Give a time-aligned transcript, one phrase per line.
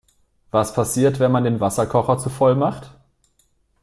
[0.49, 2.89] Was passiert, wenn man den Wasserkocher zu voll macht?